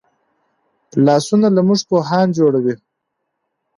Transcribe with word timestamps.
لاسونه 1.05 1.47
له 1.55 1.61
موږ 1.67 1.79
پوهان 1.89 2.27
جوړوي 2.37 2.75